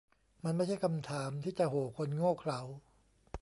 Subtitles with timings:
[0.43, 2.61] มันไม่ใช่คำถามที่จะ 'โห่' คนโง่เขลา